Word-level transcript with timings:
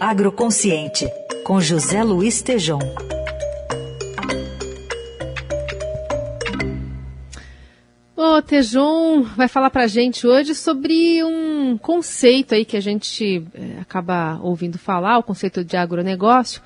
Agroconsciente, 0.00 1.08
com 1.44 1.60
José 1.60 2.02
Luiz 2.02 2.42
Tejom. 2.42 2.80
O 8.16 8.42
Tejon 8.42 9.22
vai 9.22 9.46
falar 9.46 9.70
para 9.70 9.84
a 9.84 9.86
gente 9.86 10.26
hoje 10.26 10.54
sobre 10.54 11.22
um 11.22 11.78
conceito 11.78 12.54
aí 12.54 12.64
que 12.64 12.76
a 12.76 12.80
gente 12.80 13.44
é, 13.54 13.80
acaba 13.80 14.40
ouvindo 14.42 14.78
falar, 14.78 15.18
o 15.18 15.22
conceito 15.22 15.64
de 15.64 15.76
agronegócio, 15.76 16.60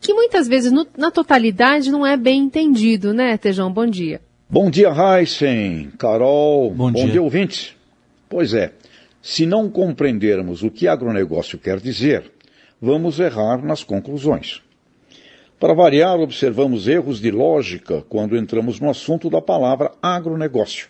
que 0.00 0.12
muitas 0.12 0.48
vezes 0.48 0.72
no, 0.72 0.86
na 0.96 1.10
totalidade 1.10 1.90
não 1.90 2.04
é 2.04 2.16
bem 2.16 2.42
entendido, 2.42 3.14
né, 3.14 3.36
Tejão? 3.36 3.72
Bom 3.72 3.86
dia. 3.86 4.20
Bom 4.50 4.68
dia, 4.70 4.90
Heisen, 4.90 5.92
Carol, 5.98 6.70
bom, 6.70 6.90
bom 6.90 7.04
dia. 7.04 7.12
dia, 7.12 7.22
ouvintes. 7.22 7.74
Pois 8.28 8.52
é, 8.52 8.72
se 9.22 9.46
não 9.46 9.70
compreendermos 9.70 10.62
o 10.62 10.70
que 10.70 10.88
agronegócio 10.88 11.58
quer 11.58 11.80
dizer, 11.80 12.32
vamos 12.80 13.18
errar 13.18 13.64
nas 13.64 13.82
conclusões. 13.82 14.62
Para 15.58 15.72
variar, 15.72 16.20
observamos 16.20 16.86
erros 16.86 17.18
de 17.18 17.30
lógica 17.30 18.04
quando 18.08 18.36
entramos 18.36 18.78
no 18.78 18.90
assunto 18.90 19.30
da 19.30 19.40
palavra 19.40 19.92
agronegócio. 20.02 20.88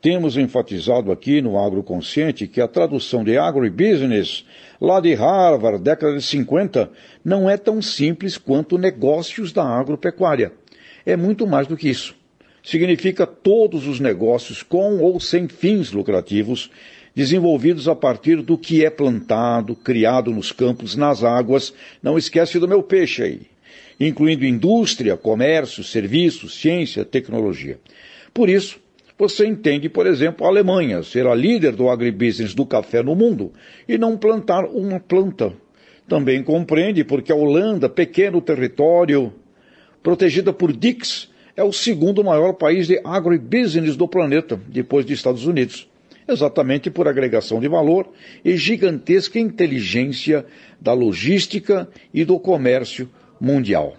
Temos 0.00 0.36
enfatizado 0.36 1.12
aqui 1.12 1.40
no 1.40 1.58
Agroconsciente 1.58 2.48
que 2.48 2.60
a 2.60 2.66
tradução 2.66 3.22
de 3.22 3.38
agribusiness, 3.38 4.44
lá 4.80 4.98
de 4.98 5.14
Harvard, 5.14 5.80
década 5.80 6.16
de 6.16 6.22
50, 6.22 6.90
não 7.24 7.48
é 7.48 7.56
tão 7.56 7.80
simples 7.80 8.36
quanto 8.36 8.78
negócios 8.78 9.52
da 9.52 9.62
agropecuária. 9.62 10.52
É 11.06 11.16
muito 11.16 11.46
mais 11.46 11.68
do 11.68 11.76
que 11.76 11.88
isso. 11.88 12.16
Significa 12.62 13.26
todos 13.26 13.86
os 13.86 13.98
negócios 13.98 14.62
com 14.62 14.98
ou 14.98 15.18
sem 15.18 15.48
fins 15.48 15.90
lucrativos 15.90 16.70
desenvolvidos 17.14 17.88
a 17.88 17.94
partir 17.94 18.36
do 18.42 18.56
que 18.56 18.84
é 18.84 18.90
plantado, 18.90 19.74
criado 19.74 20.30
nos 20.30 20.52
campos, 20.52 20.96
nas 20.96 21.24
águas. 21.24 21.74
Não 22.02 22.16
esquece 22.16 22.58
do 22.58 22.68
meu 22.68 22.82
peixe 22.82 23.22
aí. 23.22 23.40
Incluindo 24.00 24.46
indústria, 24.46 25.16
comércio, 25.16 25.84
serviços, 25.84 26.60
ciência, 26.60 27.04
tecnologia. 27.04 27.78
Por 28.32 28.48
isso, 28.48 28.80
você 29.18 29.46
entende, 29.46 29.88
por 29.88 30.06
exemplo, 30.06 30.46
a 30.46 30.48
Alemanha 30.48 31.02
ser 31.02 31.26
a 31.26 31.34
líder 31.34 31.76
do 31.76 31.88
agribusiness 31.88 32.54
do 32.54 32.64
café 32.64 33.02
no 33.02 33.14
mundo 33.14 33.52
e 33.88 33.98
não 33.98 34.16
plantar 34.16 34.64
uma 34.64 34.98
planta. 34.98 35.52
Também 36.08 36.42
compreende 36.42 37.04
porque 37.04 37.30
a 37.30 37.36
Holanda, 37.36 37.88
pequeno 37.88 38.40
território, 38.40 39.32
protegida 40.02 40.52
por 40.52 40.72
Dix, 40.72 41.30
é 41.56 41.62
o 41.62 41.72
segundo 41.72 42.24
maior 42.24 42.54
país 42.54 42.86
de 42.86 43.00
agribusiness 43.04 43.96
do 43.96 44.08
planeta, 44.08 44.60
depois 44.68 45.04
dos 45.04 45.14
Estados 45.14 45.46
Unidos 45.46 45.88
exatamente 46.28 46.90
por 46.90 47.08
agregação 47.08 47.60
de 47.60 47.68
valor 47.68 48.08
e 48.44 48.56
gigantesca 48.56 49.38
inteligência 49.38 50.44
da 50.80 50.92
logística 50.92 51.88
e 52.12 52.24
do 52.24 52.38
comércio 52.38 53.08
mundial. 53.40 53.96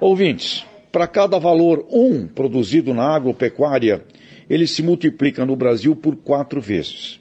Ouvintes, 0.00 0.64
para 0.90 1.06
cada 1.06 1.38
valor 1.38 1.86
um 1.90 2.26
produzido 2.26 2.92
na 2.92 3.14
agropecuária, 3.14 4.04
ele 4.48 4.66
se 4.66 4.82
multiplica 4.82 5.46
no 5.46 5.56
Brasil 5.56 5.96
por 5.96 6.16
quatro 6.16 6.60
vezes. 6.60 7.20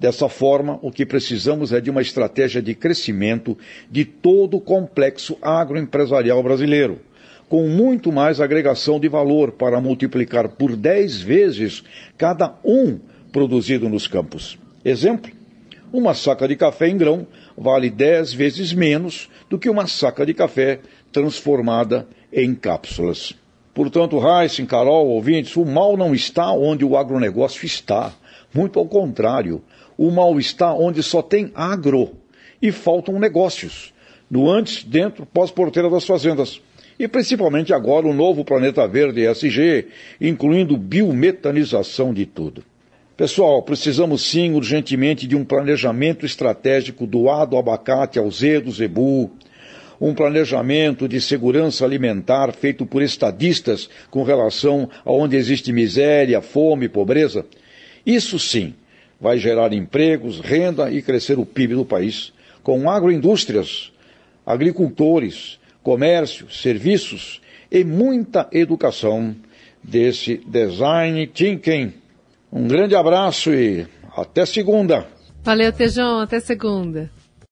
Dessa 0.00 0.28
forma, 0.28 0.78
o 0.80 0.92
que 0.92 1.04
precisamos 1.04 1.72
é 1.72 1.80
de 1.80 1.90
uma 1.90 2.00
estratégia 2.00 2.62
de 2.62 2.74
crescimento 2.74 3.58
de 3.90 4.04
todo 4.04 4.56
o 4.56 4.60
complexo 4.60 5.36
agroempresarial 5.42 6.40
brasileiro, 6.42 7.00
com 7.48 7.66
muito 7.68 8.12
mais 8.12 8.40
agregação 8.40 9.00
de 9.00 9.08
valor 9.08 9.52
para 9.52 9.80
multiplicar 9.80 10.48
por 10.48 10.76
dez 10.76 11.20
vezes 11.20 11.82
cada 12.16 12.54
um 12.64 12.98
produzido 13.32 13.88
nos 13.88 14.06
campos. 14.06 14.58
Exemplo: 14.84 15.30
uma 15.92 16.14
saca 16.14 16.46
de 16.46 16.56
café 16.56 16.88
em 16.88 16.96
grão 16.96 17.26
vale 17.56 17.88
10 17.88 18.34
vezes 18.34 18.72
menos 18.72 19.28
do 19.48 19.58
que 19.58 19.70
uma 19.70 19.86
saca 19.86 20.26
de 20.26 20.34
café 20.34 20.80
transformada 21.10 22.06
em 22.32 22.54
cápsulas. 22.54 23.34
Portanto, 23.74 24.20
Heisen, 24.20 24.66
Carol, 24.66 25.08
ouvintes, 25.08 25.56
o 25.56 25.64
mal 25.64 25.96
não 25.96 26.14
está 26.14 26.52
onde 26.52 26.84
o 26.84 26.96
agronegócio 26.96 27.64
está. 27.64 28.12
Muito 28.52 28.78
ao 28.78 28.86
contrário, 28.86 29.62
o 29.96 30.10
mal 30.10 30.38
está 30.38 30.74
onde 30.74 31.02
só 31.02 31.22
tem 31.22 31.50
agro 31.54 32.10
e 32.60 32.72
faltam 32.72 33.18
negócios. 33.18 33.94
No 34.30 34.50
antes, 34.50 34.84
dentro, 34.84 35.24
pós-porteira 35.24 35.88
das 35.88 36.04
fazendas. 36.04 36.60
E 36.98 37.06
principalmente 37.06 37.72
agora 37.72 38.06
o 38.06 38.12
novo 38.12 38.44
Planeta 38.44 38.86
Verde 38.88 39.24
ESG, 39.24 39.86
incluindo 40.20 40.76
biometanização 40.76 42.12
de 42.12 42.26
tudo. 42.26 42.64
Pessoal, 43.16 43.62
precisamos 43.62 44.22
sim 44.22 44.52
urgentemente 44.54 45.26
de 45.26 45.36
um 45.36 45.44
planejamento 45.44 46.26
estratégico 46.26 47.06
doado 47.06 47.56
ao 47.56 47.60
abacate, 47.60 48.18
ao 48.18 48.30
zedo, 48.30 48.70
zebu, 48.70 49.30
um 50.00 50.14
planejamento 50.14 51.08
de 51.08 51.20
segurança 51.20 51.84
alimentar 51.84 52.52
feito 52.52 52.86
por 52.86 53.02
estadistas 53.02 53.88
com 54.10 54.22
relação 54.22 54.88
a 55.04 55.10
onde 55.10 55.36
existe 55.36 55.72
miséria, 55.72 56.40
fome, 56.40 56.88
pobreza. 56.88 57.44
Isso 58.06 58.38
sim 58.38 58.74
vai 59.20 59.38
gerar 59.38 59.72
empregos, 59.72 60.40
renda 60.40 60.90
e 60.90 61.02
crescer 61.02 61.38
o 61.38 61.46
PIB 61.46 61.74
do 61.74 61.84
país, 61.84 62.32
com 62.62 62.88
agroindústrias, 62.88 63.92
agricultores, 64.46 65.58
comércio, 65.88 66.50
serviços 66.50 67.40
e 67.70 67.82
muita 67.82 68.46
educação 68.52 69.34
desse 69.82 70.36
design 70.46 71.26
thinking 71.28 71.94
um 72.52 72.68
grande 72.68 72.94
abraço 72.94 73.52
e 73.54 73.86
até 74.14 74.44
segunda. 74.44 75.06
Valeu, 75.42 75.72
Tejão. 75.72 76.20
Até 76.20 76.40
segunda. 76.40 77.10